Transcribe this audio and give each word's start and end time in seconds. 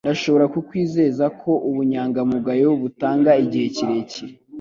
Ndashobora 0.05 0.45
kukwizeza 0.53 1.25
ko 1.41 1.51
ubunyangamugayo 1.69 2.69
butanga 2.81 3.31
igihe 3.43 3.67
kirekire 3.75 4.33